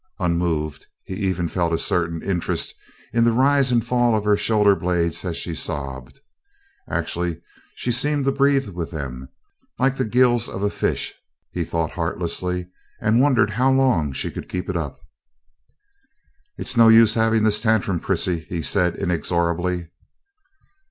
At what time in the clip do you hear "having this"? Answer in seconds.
17.13-17.61